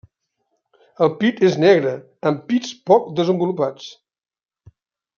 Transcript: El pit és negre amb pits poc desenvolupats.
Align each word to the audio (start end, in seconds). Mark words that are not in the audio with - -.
El 1.07 1.11
pit 1.19 1.43
és 1.51 1.59
negre 1.65 1.93
amb 2.31 2.41
pits 2.49 2.73
poc 2.93 3.07
desenvolupats. 3.23 3.95